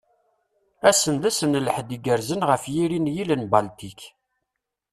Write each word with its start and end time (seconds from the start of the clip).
Ass-en 0.89 1.15
d 1.21 1.23
ass 1.29 1.39
n 1.43 1.59
lḥedd 1.67 1.95
igerrzen 1.97 2.45
ɣef 2.49 2.63
yiri 2.73 2.99
n 2.99 3.11
yill 3.15 3.31
n 3.35 3.43
Baltik. 3.51 3.99